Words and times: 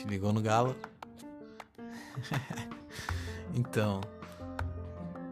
Te 0.00 0.08
ligou 0.08 0.32
no 0.32 0.40
galo? 0.40 0.74
então. 3.54 4.00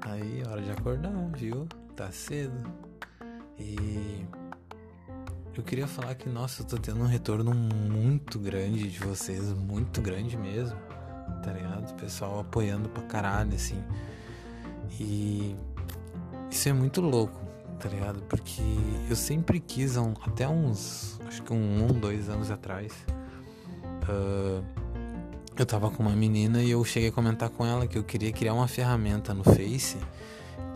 Aí, 0.03 0.43
hora 0.47 0.61
de 0.61 0.71
acordar, 0.71 1.11
viu? 1.35 1.67
Tá 1.97 2.13
cedo. 2.13 2.71
E. 3.59 4.27
Eu 5.57 5.63
queria 5.63 5.87
falar 5.87 6.15
que, 6.17 6.29
nossa, 6.29 6.61
eu 6.61 6.67
tô 6.67 6.77
tendo 6.77 7.01
um 7.01 7.07
retorno 7.07 7.55
muito 7.55 8.39
grande 8.39 8.91
de 8.91 8.99
vocês, 8.99 9.55
muito 9.55 10.03
grande 10.03 10.37
mesmo, 10.37 10.79
tá 11.43 11.51
ligado? 11.51 11.91
O 11.91 11.95
pessoal 11.95 12.41
apoiando 12.41 12.91
pra 12.91 13.03
caralho, 13.05 13.55
assim. 13.55 13.83
E. 15.01 15.57
Isso 16.51 16.69
é 16.69 16.75
muito 16.75 17.01
louco, 17.01 17.41
tá 17.81 17.89
ligado? 17.89 18.21
Porque 18.25 18.61
eu 19.09 19.17
sempre 19.17 19.61
quis, 19.61 19.97
até 19.97 20.47
uns. 20.47 21.19
Acho 21.27 21.43
que 21.43 21.55
um, 21.55 21.87
um 21.87 21.99
dois 21.99 22.29
anos 22.29 22.51
atrás. 22.51 22.93
Uh, 24.09 24.65
eu 25.57 25.67
tava 25.67 25.91
com 25.91 26.03
uma 26.03 26.15
menina 26.15 26.63
e 26.63 26.71
eu 26.71 26.85
cheguei 26.85 27.09
a 27.09 27.13
comentar 27.13 27.51
com 27.51 27.67
ela 27.67 27.87
que 27.87 27.99
eu 27.99 28.05
queria 28.05 28.33
criar 28.33 28.55
uma 28.55 28.69
ferramenta 28.69 29.35
no 29.35 29.43
Face 29.43 29.99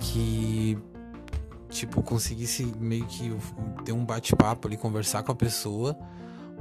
que 0.00 0.76
tipo 1.68 2.02
conseguisse 2.02 2.64
meio 2.78 3.06
que 3.06 3.34
ter 3.84 3.92
um 3.92 4.04
bate-papo 4.04 4.68
ali, 4.68 4.76
conversar 4.76 5.22
com 5.22 5.32
a 5.32 5.34
pessoa, 5.34 5.96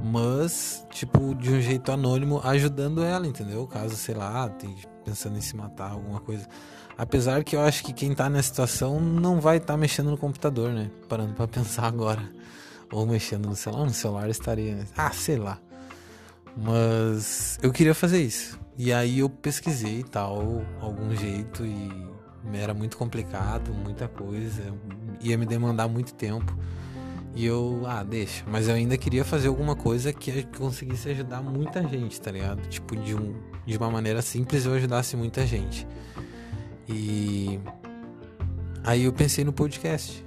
mas 0.02 0.86
tipo 0.92 1.36
de 1.36 1.52
um 1.52 1.62
jeito 1.62 1.92
anônimo, 1.92 2.40
ajudando 2.44 3.04
ela, 3.04 3.28
entendeu? 3.28 3.68
Caso, 3.68 3.96
sei 3.96 4.16
lá, 4.16 4.50
pensando 5.04 5.38
em 5.38 5.42
se 5.42 5.56
matar, 5.56 5.92
alguma 5.92 6.20
coisa. 6.20 6.48
Apesar 6.98 7.44
que 7.44 7.56
eu 7.56 7.62
acho 7.62 7.84
que 7.84 7.94
quem 7.94 8.14
tá 8.14 8.30
nessa 8.30 8.50
situação 8.50 9.00
não 9.00 9.42
vai 9.42 9.58
estar 9.58 9.74
tá 9.74 9.78
mexendo 9.78 10.12
no 10.12 10.18
computador, 10.18 10.72
né? 10.72 10.92
Parando 11.10 11.34
para 11.34 11.48
pensar 11.50 11.86
agora. 11.86 12.24
Ou 12.92 13.06
mexendo 13.06 13.48
no 13.48 13.56
celular, 13.56 13.86
no 13.86 13.94
celular 13.94 14.30
estaria, 14.30 14.76
né? 14.76 14.86
ah, 14.98 15.12
sei 15.12 15.38
lá. 15.38 15.60
Mas 16.56 17.60
eu 17.62 17.72
queria 17.72 17.94
fazer 17.94 18.22
isso. 18.22 18.60
E 18.78 18.92
aí 18.92 19.20
eu 19.20 19.30
pesquisei 19.30 20.00
e 20.00 20.04
tal, 20.04 20.64
algum 20.80 21.16
jeito 21.16 21.66
e 21.66 21.90
era 22.54 22.74
muito 22.74 22.98
complicado, 22.98 23.74
muita 23.74 24.08
coisa, 24.08 24.64
ia 25.20 25.38
me 25.38 25.46
demandar 25.46 25.88
muito 25.88 26.14
tempo. 26.14 26.58
E 27.34 27.46
eu, 27.46 27.84
ah, 27.86 28.04
deixa. 28.04 28.44
Mas 28.48 28.68
eu 28.68 28.76
ainda 28.76 28.98
queria 28.98 29.24
fazer 29.24 29.48
alguma 29.48 29.76
coisa 29.76 30.12
que 30.12 30.44
conseguisse 30.58 31.10
ajudar 31.10 31.42
muita 31.42 31.88
gente, 31.88 32.20
tá 32.20 32.32
ligado? 32.32 32.68
Tipo, 32.68 32.96
de, 32.96 33.16
um, 33.16 33.34
de 33.66 33.78
uma 33.78 33.90
maneira 33.90 34.22
simples 34.22 34.66
eu 34.66 34.74
ajudasse 34.74 35.16
muita 35.16 35.46
gente. 35.46 35.88
E 36.90 37.60
aí 38.84 39.06
eu 39.06 39.14
pensei 39.14 39.46
no 39.46 39.54
podcast 39.54 40.26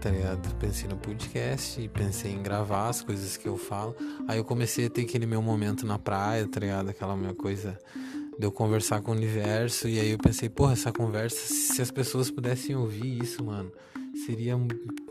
tá 0.00 0.10
ligado? 0.10 0.54
Pensei 0.56 0.88
no 0.88 0.96
podcast 0.96 1.80
e 1.80 1.88
pensei 1.88 2.32
em 2.32 2.42
gravar 2.42 2.88
as 2.88 3.02
coisas 3.02 3.36
que 3.36 3.48
eu 3.48 3.56
falo. 3.56 3.94
Aí 4.28 4.38
eu 4.38 4.44
comecei 4.44 4.86
a 4.86 4.90
ter 4.90 5.02
aquele 5.02 5.26
meu 5.26 5.42
momento 5.42 5.86
na 5.86 5.98
praia, 5.98 6.46
tá 6.46 6.60
ligado? 6.60 6.90
Aquela 6.90 7.16
minha 7.16 7.34
coisa 7.34 7.78
de 8.38 8.44
eu 8.46 8.52
conversar 8.52 9.00
com 9.00 9.12
o 9.12 9.14
universo. 9.14 9.88
E 9.88 9.98
aí 9.98 10.10
eu 10.10 10.18
pensei, 10.18 10.48
porra, 10.48 10.72
essa 10.72 10.92
conversa, 10.92 11.36
se 11.36 11.80
as 11.80 11.90
pessoas 11.90 12.30
pudessem 12.30 12.76
ouvir 12.76 13.22
isso, 13.22 13.44
mano, 13.44 13.72
seria 14.26 14.58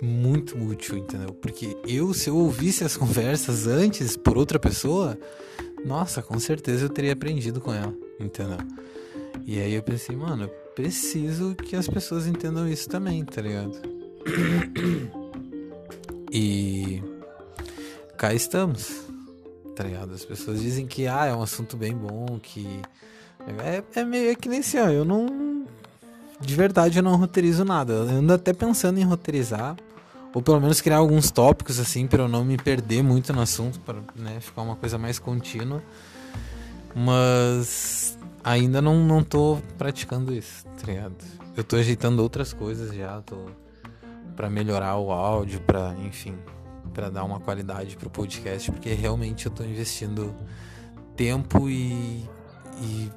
muito 0.02 0.58
útil, 0.58 0.98
entendeu? 0.98 1.34
Porque 1.34 1.78
eu, 1.88 2.14
se 2.14 2.30
eu 2.30 2.38
ouvisse 2.38 2.84
as 2.84 2.96
conversas 2.96 3.68
antes 3.68 4.16
por 4.16 4.38
outra 4.38 4.60
pessoa, 4.60 5.18
nossa, 5.86 6.22
com 6.22 6.40
certeza 6.40 6.86
eu 6.86 6.90
teria 6.90 7.14
aprendido 7.14 7.60
com 7.60 7.74
ela, 7.74 7.94
entendeu? 8.20 8.58
E 9.46 9.60
aí 9.60 9.74
eu 9.74 9.84
pensei, 9.84 10.16
mano, 10.16 10.44
eu 10.44 10.50
preciso 10.74 11.56
que 11.56 11.76
as 11.76 11.88
pessoas 11.88 12.26
entendam 12.26 12.68
isso 12.68 12.90
também, 12.90 13.24
tá 13.24 13.42
ligado? 13.42 13.95
E 16.32 17.02
cá 18.18 18.34
estamos, 18.34 19.06
tá 19.76 19.84
ligado? 19.84 20.14
As 20.14 20.26
pessoas 20.26 20.60
dizem 20.62 20.86
que 20.86 21.08
ah, 21.08 21.26
é 21.26 21.34
um 21.34 21.42
assunto 21.42 21.78
bem 21.78 21.96
bom, 21.96 22.40
que 22.42 22.82
é, 23.64 23.84
é 24.00 24.04
meio 24.04 24.36
que 24.36 24.50
nem 24.50 24.60
assim, 24.60 24.80
ó, 24.80 24.90
eu 24.90 25.06
não. 25.06 25.66
De 26.42 26.54
verdade 26.56 27.00
eu 27.00 27.04
não 27.04 27.16
roteirizo 27.16 27.64
nada. 27.64 27.94
Eu 27.94 28.10
ando 28.10 28.34
até 28.34 28.52
pensando 28.52 29.00
em 29.00 29.04
roteirizar. 29.04 29.78
Ou 30.34 30.42
pelo 30.42 30.60
menos 30.60 30.82
criar 30.82 30.98
alguns 30.98 31.32
tópicos 31.32 31.80
assim 31.80 32.06
para 32.08 32.24
eu 32.24 32.28
não 32.28 32.44
me 32.44 32.58
perder 32.58 33.02
muito 33.02 33.32
no 33.32 33.40
assunto, 33.40 33.80
para 33.80 34.00
né, 34.14 34.42
ficar 34.42 34.64
uma 34.64 34.76
coisa 34.76 34.98
mais 34.98 35.18
contínua. 35.18 35.82
Mas 36.94 38.18
ainda 38.44 38.82
não, 38.82 39.06
não 39.06 39.24
tô 39.24 39.60
praticando 39.78 40.34
isso, 40.34 40.66
tá 40.66 40.88
ligado? 40.88 41.16
Eu 41.56 41.64
tô 41.64 41.78
ajeitando 41.78 42.22
outras 42.22 42.52
coisas 42.52 42.94
já, 42.94 43.22
tô 43.22 43.38
para 44.36 44.50
melhorar 44.50 44.98
o 44.98 45.12
áudio, 45.12 45.62
para 45.62 45.96
enfim, 46.04 46.38
para 46.94 47.10
dar 47.10 47.24
uma 47.24 47.40
qualidade 47.40 47.96
pro 47.96 48.10
podcast, 48.10 48.72
porque 48.72 48.94
realmente 48.94 49.46
eu 49.46 49.52
tô 49.52 49.64
investindo 49.64 50.36
tempo 51.16 51.70
e, 51.70 52.28
e 52.82 53.12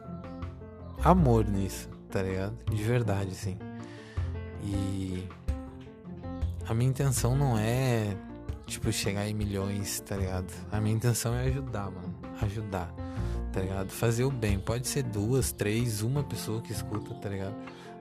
amor 1.02 1.46
nisso, 1.46 1.88
tá 2.10 2.22
ligado? 2.22 2.56
De 2.70 2.82
verdade, 2.82 3.34
sim. 3.34 3.58
E 4.62 5.28
a 6.68 6.74
minha 6.74 6.90
intenção 6.90 7.36
não 7.36 7.58
é 7.58 8.16
tipo 8.66 8.92
chegar 8.92 9.26
em 9.26 9.34
milhões, 9.34 10.00
tá 10.00 10.16
ligado? 10.16 10.52
A 10.70 10.80
minha 10.80 10.94
intenção 10.94 11.34
é 11.34 11.46
ajudar, 11.46 11.90
mano, 11.90 12.14
ajudar, 12.42 12.94
tá 13.52 13.60
ligado? 13.60 13.90
Fazer 13.90 14.24
o 14.24 14.30
bem. 14.30 14.58
Pode 14.58 14.86
ser 14.86 15.02
duas, 15.02 15.50
três, 15.50 16.02
uma 16.02 16.22
pessoa 16.22 16.60
que 16.60 16.72
escuta, 16.72 17.14
tá 17.14 17.28
ligado? 17.28 17.54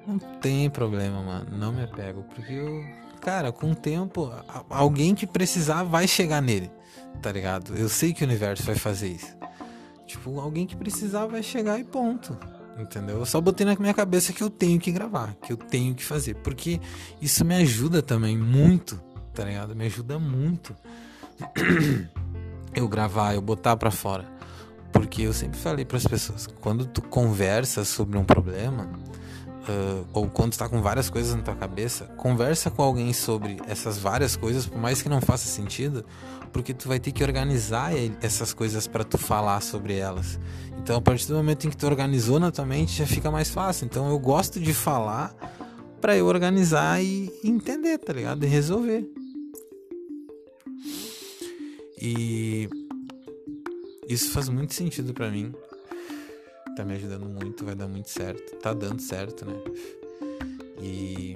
Não 0.07 0.18
tem 0.18 0.69
problema, 0.69 1.22
mano. 1.22 1.57
Não 1.57 1.73
me 1.73 1.84
apego, 1.84 2.23
porque 2.23 2.53
eu 2.53 2.84
cara, 3.28 3.51
com 3.51 3.72
o 3.72 3.75
tempo, 3.75 4.31
alguém 4.69 5.13
que 5.13 5.28
precisar 5.28 5.84
vai 5.84 6.07
chegar 6.07 6.41
nele, 6.41 6.72
tá 7.22 7.29
ligado? 7.29 7.75
Eu 7.75 7.90
sei 7.90 8.13
que 8.13 8.23
o 8.23 8.25
universo 8.25 8.63
vai 8.63 8.75
fazer 8.75 9.09
isso. 9.09 9.35
Tipo, 10.06 10.40
alguém 10.40 10.66
que 10.66 10.78
precisar 10.78 11.25
vai 11.25 11.44
chegar 11.44 11.78
e 11.78 11.84
ponto. 11.84 12.38
Entendeu? 12.79 13.17
Eu 13.17 13.25
só 13.25 13.41
botei 13.41 13.66
na 13.66 13.75
minha 13.75 13.94
cabeça 13.94 14.31
que 14.31 14.41
eu 14.41 14.50
tenho 14.50 14.79
que 14.79 14.91
gravar, 14.91 15.35
que 15.41 15.51
eu 15.51 15.57
tenho 15.57 15.94
que 15.94 16.06
fazer. 16.06 16.35
Porque 16.35 16.79
isso 17.19 17.44
me 17.44 17.56
ajuda 17.56 18.01
também 18.01 18.38
muito, 18.38 19.01
tá 19.34 19.44
ligado? 19.44 19.75
Me 19.75 19.88
ajuda 19.88 20.17
muito. 20.17 20.75
Eu 22.75 22.88
gravar, 22.88 23.34
eu 23.34 23.41
botar 23.41 23.75
pra 23.75 23.90
fora. 23.90 24.23
Porque 24.91 25.23
eu 25.23 25.34
sempre 25.34 25.57
falei 25.57 25.84
para 25.84 25.97
as 25.97 26.06
pessoas, 26.06 26.46
quando 26.46 26.85
tu 26.85 27.01
conversa 27.01 27.84
sobre 27.84 28.19
um 28.19 28.23
problema, 28.23 28.88
uh, 29.69 30.06
ou 30.13 30.28
quando 30.28 30.53
está 30.53 30.68
com 30.68 30.81
várias 30.81 31.09
coisas 31.09 31.35
na 31.35 31.41
tua 31.41 31.56
cabeça, 31.56 32.06
conversa 32.18 32.69
com 32.69 32.81
alguém 32.81 33.13
sobre 33.13 33.57
essas 33.68 33.97
várias 33.97 34.35
coisas, 34.35 34.66
por 34.66 34.79
mais 34.79 35.01
que 35.01 35.09
não 35.09 35.22
faça 35.22 35.47
sentido, 35.47 36.06
porque 36.51 36.73
tu 36.73 36.88
vai 36.88 37.00
ter 37.00 37.12
que 37.12 37.23
organizar 37.23 37.91
essas 38.22 38.53
coisas 38.53 38.88
para 38.88 39.03
tu 39.03 39.17
falar 39.17 39.62
sobre 39.62 39.96
elas. 39.96 40.40
Então, 40.79 40.97
a 40.97 41.01
partir 41.01 41.28
do 41.28 41.35
momento 41.35 41.67
em 41.67 41.69
que 41.69 41.78
tu 41.78 41.85
organizou 41.85 42.40
na 42.40 42.51
tua 42.51 42.66
mente, 42.66 42.97
já 42.97 43.06
fica 43.06 43.29
mais 43.29 43.50
fácil. 43.50 43.85
Então, 43.85 44.09
eu 44.09 44.17
gosto 44.17 44.59
de 44.59 44.73
falar 44.73 45.35
para 46.00 46.16
eu 46.16 46.28
organizar 46.28 47.03
e 47.03 47.31
entender, 47.44 47.97
tá 47.97 48.13
ligado? 48.13 48.44
E 48.44 48.47
resolver. 48.47 49.06
E 52.00 52.69
isso 54.07 54.31
faz 54.31 54.47
muito 54.47 54.73
sentido 54.73 55.13
para 55.13 55.29
mim 55.29 55.53
tá 56.77 56.85
me 56.85 56.93
ajudando 56.93 57.25
muito, 57.25 57.65
vai 57.65 57.73
dar 57.73 57.88
muito 57.88 58.07
certo. 58.07 58.55
Tá 58.57 58.71
dando 58.71 59.01
certo, 59.01 59.43
né? 59.45 59.55
E 60.79 61.35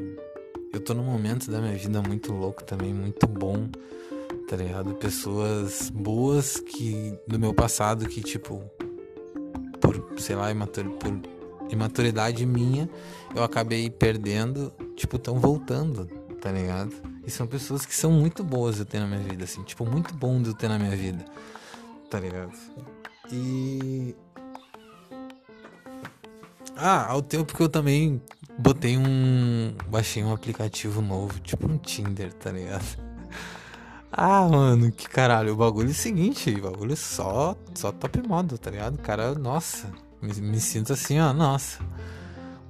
eu 0.72 0.80
tô 0.80 0.94
num 0.94 1.04
momento 1.04 1.50
da 1.50 1.60
minha 1.60 1.76
vida 1.76 2.00
muito 2.00 2.32
louco 2.32 2.64
também, 2.64 2.94
muito 2.94 3.26
bom, 3.26 3.68
tá 4.48 4.56
ligado? 4.56 4.94
Pessoas 4.94 5.90
boas 5.90 6.60
que 6.60 7.18
do 7.28 7.40
meu 7.40 7.56
passado 7.56 8.08
que, 8.08 8.22
tipo, 8.22 8.64
por, 9.82 10.14
sei 10.20 10.36
lá, 10.36 10.52
imatur, 10.52 10.88
por 10.92 11.12
imaturidade 11.72 12.46
minha, 12.46 12.88
eu 13.36 13.44
acabei 13.44 13.90
perdendo, 13.90 14.72
tipo, 14.96 15.18
tão 15.18 15.40
voltando, 15.40 16.06
tá 16.40 16.52
ligado? 16.52 16.94
E 17.26 17.32
são 17.32 17.48
pessoas 17.48 17.84
que 17.84 17.96
são 17.96 18.12
muito 18.12 18.44
boas 18.44 18.78
eu 18.78 18.86
ter 18.86 19.00
na 19.00 19.08
minha 19.08 19.22
vida, 19.22 19.46
assim, 19.46 19.64
tipo, 19.64 19.88
muito 19.88 20.14
bom 20.14 20.40
de 20.40 20.50
eu 20.50 20.54
ter 20.54 20.68
na 20.68 20.78
minha 20.78 20.96
vida, 20.96 21.26
tá 22.12 22.20
ligado? 22.20 22.54
E 23.32 24.16
ah, 26.76 27.08
ao 27.08 27.22
tempo 27.22 27.56
que 27.56 27.62
eu 27.62 27.70
também 27.70 28.22
botei 28.58 28.98
um. 28.98 29.74
Baixei 29.88 30.24
um 30.24 30.34
aplicativo 30.34 31.02
novo, 31.02 31.40
tipo 31.40 31.68
um 31.68 31.78
Tinder, 31.78 32.34
tá 32.34 32.52
ligado? 32.52 32.86
Ah, 34.14 34.46
mano, 34.46 34.92
que 34.92 35.08
caralho. 35.08 35.54
O 35.54 35.56
bagulho 35.56 35.88
é 35.88 35.92
o 35.92 35.96
seguinte, 35.96 36.54
o 36.54 36.70
bagulho 36.70 36.92
é 36.92 36.98
só, 36.98 37.56
só 37.74 37.94
top 37.94 38.22
modo, 38.28 38.58
tá 38.58 38.70
ligado? 38.70 38.98
Cara, 38.98 39.34
nossa, 39.36 39.90
me, 40.22 40.34
me 40.34 40.60
sinto 40.60 40.92
assim, 40.92 41.18
ó, 41.18 41.32
nossa. 41.32 41.80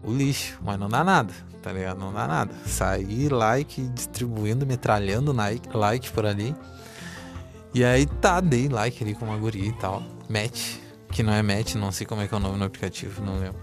O 0.04 0.14
lixo, 0.14 0.60
mas 0.62 0.80
não 0.80 0.88
dá 0.88 1.04
nada, 1.04 1.34
tá 1.60 1.74
ligado? 1.74 2.00
Não 2.00 2.14
dá 2.14 2.28
nada. 2.28 2.54
Sair, 2.68 3.34
like, 3.34 3.82
distribuindo, 3.90 4.68
metralhando 4.68 5.34
like, 5.34 5.76
like 5.76 6.12
por 6.12 6.28
ali. 6.28 6.56
E 7.74 7.84
aí 7.84 8.06
tá, 8.06 8.40
dei 8.40 8.70
like 8.70 9.04
ali 9.04 9.16
com 9.16 9.26
uma 9.26 9.38
guria 9.38 9.68
e 9.68 9.74
tal. 9.74 10.04
Match, 10.30 10.76
que 11.12 11.24
não 11.24 11.34
é 11.34 11.42
match, 11.42 11.74
não 11.74 11.92
sei 11.92 12.06
como 12.06 12.22
é 12.22 12.28
que 12.28 12.34
é 12.36 12.38
o 12.38 12.40
nome 12.40 12.60
no 12.60 12.66
aplicativo, 12.66 13.20
não 13.24 13.40
lembro. 13.40 13.60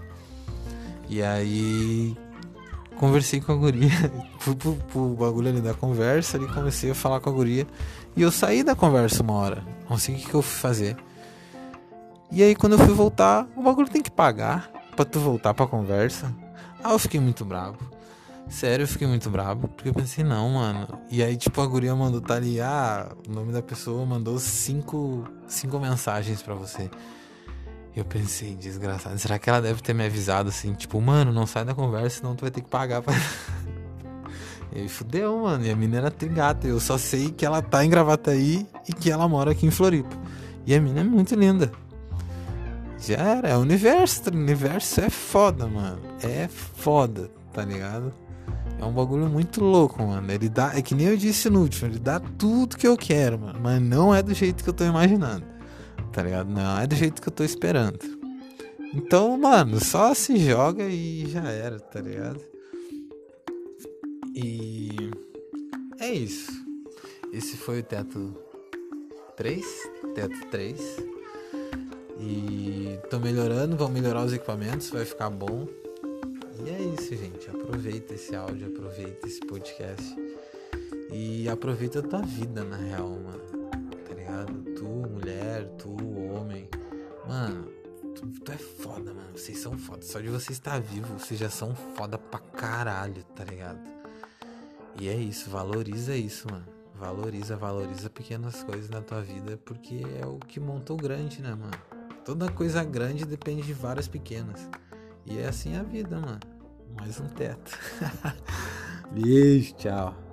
E 1.09 1.23
aí 1.23 2.15
conversei 2.97 3.41
com 3.41 3.51
a 3.51 3.55
guria, 3.55 3.89
fui 4.39 4.55
pro, 4.55 4.75
pro 4.75 5.15
bagulho 5.15 5.49
ali 5.49 5.61
da 5.61 5.73
conversa 5.73 6.37
ali, 6.37 6.47
comecei 6.47 6.91
a 6.91 6.95
falar 6.95 7.19
com 7.19 7.29
a 7.29 7.33
guria. 7.33 7.65
E 8.15 8.21
eu 8.21 8.31
saí 8.31 8.63
da 8.63 8.75
conversa 8.75 9.23
uma 9.23 9.33
hora. 9.33 9.63
Não 9.89 9.97
sei 9.97 10.15
o 10.15 10.17
que, 10.19 10.27
que 10.27 10.33
eu 10.33 10.41
fui 10.41 10.59
fazer. 10.59 10.95
E 12.31 12.43
aí 12.43 12.55
quando 12.55 12.73
eu 12.73 12.79
fui 12.79 12.93
voltar, 12.93 13.47
o 13.55 13.63
bagulho 13.63 13.89
tem 13.89 14.01
que 14.01 14.11
pagar 14.11 14.71
pra 14.95 15.03
tu 15.03 15.19
voltar 15.19 15.53
pra 15.53 15.65
conversa. 15.65 16.33
Aí 16.83 16.91
eu 16.91 16.99
fiquei 16.99 17.19
muito 17.19 17.43
bravo. 17.43 17.77
Sério, 18.49 18.83
eu 18.83 18.87
fiquei 18.87 19.07
muito 19.07 19.29
bravo. 19.29 19.67
Porque 19.67 19.89
eu 19.89 19.93
pensei, 19.93 20.23
não, 20.23 20.49
mano. 20.49 20.87
E 21.09 21.23
aí, 21.23 21.37
tipo, 21.37 21.61
a 21.61 21.67
guria 21.67 21.95
mandou, 21.95 22.19
tá 22.19 22.35
ali, 22.35 22.59
ah, 22.59 23.11
o 23.27 23.31
nome 23.31 23.53
da 23.53 23.61
pessoa 23.61 24.05
mandou 24.05 24.39
cinco, 24.39 25.23
cinco 25.47 25.79
mensagens 25.79 26.41
para 26.41 26.55
você. 26.55 26.89
Eu 27.95 28.05
pensei, 28.05 28.55
desgraçado, 28.55 29.17
será 29.17 29.39
que 29.39 29.49
ela 29.49 29.61
deve 29.61 29.81
ter 29.81 29.93
me 29.93 30.05
avisado 30.05 30.49
assim, 30.49 30.73
tipo, 30.73 31.01
mano, 31.01 31.33
não 31.33 31.45
sai 31.45 31.65
da 31.65 31.73
conversa, 31.73 32.17
senão 32.17 32.35
tu 32.35 32.41
vai 32.41 32.51
ter 32.51 32.61
que 32.61 32.69
pagar 32.69 33.01
pra. 33.01 33.13
E 34.71 34.87
fudeu, 34.87 35.35
mano. 35.39 35.65
E 35.65 35.71
a 35.71 35.75
mina 35.75 35.97
era 35.97 36.11
trigata. 36.11 36.67
Eu 36.67 36.79
só 36.79 36.95
sei 36.95 37.31
que 37.31 37.43
ela 37.43 37.59
tá 37.59 37.83
em 37.83 37.89
Gravataí 37.89 38.67
e 38.87 38.93
que 38.93 39.09
ela 39.09 39.27
mora 39.27 39.49
aqui 39.49 39.65
em 39.65 39.71
Floripa. 39.71 40.15
E 40.63 40.75
a 40.75 40.79
mina 40.79 40.99
é 40.99 41.03
muito 41.03 41.33
linda. 41.33 41.71
Já 42.99 43.15
era, 43.15 43.49
é 43.49 43.57
o 43.57 43.61
universo. 43.61 44.29
O 44.29 44.37
universo 44.37 45.01
é 45.01 45.09
foda, 45.09 45.65
mano. 45.65 45.99
É 46.21 46.47
foda, 46.47 47.31
tá 47.51 47.65
ligado? 47.65 48.13
É 48.79 48.85
um 48.85 48.91
bagulho 48.91 49.27
muito 49.27 49.63
louco, 49.63 50.03
mano. 50.03 50.31
Ele 50.31 50.47
dá. 50.47 50.71
É 50.75 50.83
que 50.83 50.93
nem 50.93 51.07
eu 51.07 51.17
disse 51.17 51.49
no 51.49 51.61
último, 51.61 51.89
ele 51.89 51.97
dá 51.97 52.19
tudo 52.19 52.77
que 52.77 52.87
eu 52.87 52.95
quero, 52.95 53.39
mano. 53.39 53.59
Mas 53.59 53.81
não 53.81 54.13
é 54.13 54.21
do 54.21 54.35
jeito 54.35 54.63
que 54.63 54.69
eu 54.69 54.73
tô 54.73 54.83
imaginando 54.83 55.58
tá 56.09 56.23
ligado? 56.23 56.49
Não 56.49 56.79
é 56.79 56.87
do 56.87 56.95
jeito 56.95 57.21
que 57.21 57.29
eu 57.29 57.33
tô 57.33 57.43
esperando. 57.43 57.99
Então, 58.93 59.37
mano, 59.37 59.83
só 59.83 60.13
se 60.13 60.37
joga 60.37 60.83
e 60.83 61.27
já 61.27 61.49
era, 61.49 61.79
tá 61.79 62.01
ligado? 62.01 62.41
E 64.35 64.89
é 65.99 66.11
isso. 66.11 66.51
Esse 67.31 67.55
foi 67.55 67.79
o 67.79 67.83
teto 67.83 68.35
3, 69.37 69.65
teto 70.15 70.47
3. 70.47 70.79
E 72.19 72.99
tô 73.09 73.19
melhorando, 73.19 73.77
vão 73.77 73.89
melhorar 73.89 74.25
os 74.25 74.33
equipamentos, 74.33 74.89
vai 74.89 75.05
ficar 75.05 75.29
bom. 75.29 75.67
E 76.65 76.69
é 76.69 76.81
isso, 76.81 77.15
gente. 77.15 77.49
Aproveita 77.49 78.15
esse 78.15 78.35
áudio, 78.35 78.67
aproveita 78.67 79.27
esse 79.27 79.39
podcast. 79.41 80.15
E 81.11 81.47
aproveita 81.47 81.99
a 81.99 82.01
tua 82.03 82.21
vida, 82.21 82.63
na 82.63 82.75
real, 82.75 83.09
mano 83.09 83.58
mulher, 85.19 85.65
tu, 85.77 85.95
homem. 86.33 86.69
Mano, 87.27 87.69
tu, 88.15 88.27
tu, 88.27 88.51
é 88.51 88.57
foda, 88.57 89.13
mano. 89.13 89.31
Vocês 89.35 89.59
são 89.59 89.77
foda. 89.77 90.01
Só 90.01 90.19
de 90.19 90.29
você 90.29 90.51
estar 90.51 90.79
vivo, 90.79 91.19
vocês 91.19 91.39
já 91.39 91.49
são 91.49 91.75
foda 91.75 92.17
pra 92.17 92.39
caralho, 92.39 93.23
tá 93.35 93.43
ligado? 93.43 93.79
E 94.99 95.07
é 95.07 95.15
isso, 95.15 95.49
valoriza 95.49 96.15
isso, 96.15 96.49
mano. 96.49 96.65
Valoriza, 96.95 97.55
valoriza 97.55 98.09
pequenas 98.09 98.61
coisas 98.63 98.89
na 98.89 99.01
tua 99.01 99.21
vida, 99.21 99.57
porque 99.63 100.01
é 100.21 100.25
o 100.25 100.37
que 100.37 100.59
montou 100.59 100.97
grande, 100.97 101.41
né, 101.41 101.55
mano? 101.55 101.79
Toda 102.25 102.51
coisa 102.51 102.83
grande 102.83 103.25
depende 103.25 103.61
de 103.61 103.73
várias 103.73 104.07
pequenas. 104.07 104.67
E 105.25 105.37
é 105.37 105.47
assim 105.47 105.77
a 105.77 105.83
vida, 105.83 106.19
mano. 106.19 106.39
Mais 106.97 107.19
um 107.19 107.27
teto. 107.27 107.77
Beijo, 109.11 109.73
tchau. 109.75 110.28